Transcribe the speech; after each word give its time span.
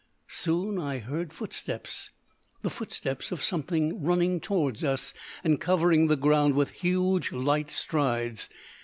Soon 0.29 0.79
I 0.79 0.97
heard 0.97 1.31
footsteps, 1.31 2.09
the 2.63 2.71
footsteps 2.71 3.31
of 3.31 3.43
something 3.43 4.01
running 4.01 4.39
towards 4.39 4.83
us 4.83 5.13
and 5.43 5.61
covering 5.61 6.07
the 6.07 6.15
ground 6.17 6.55
with 6.55 6.71
huge, 6.71 7.31
light 7.31 7.69
strides. 7.69 8.49